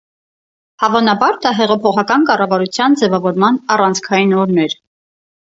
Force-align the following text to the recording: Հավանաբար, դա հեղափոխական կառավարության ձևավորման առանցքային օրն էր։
Հավանաբար, 0.83 1.35
դա 1.43 1.51
հեղափոխական 1.59 2.25
կառավարության 2.31 2.97
ձևավորման 3.03 3.63
առանցքային 3.77 4.35
օրն 4.41 4.65
էր։ 4.65 4.79